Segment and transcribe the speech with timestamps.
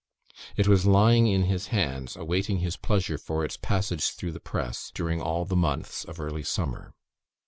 [0.57, 4.89] It was lying in his hands, awaiting his pleasure for its passage through the press,
[4.95, 6.95] during all the months of early summer.